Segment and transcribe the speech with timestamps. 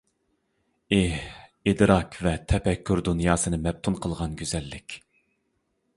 [0.95, 1.19] ئېھ،
[1.71, 5.01] ئىدراك ۋە تەپەككۇر دۇنياسىنى مەپتۇن قىلغان گۈزەللىك!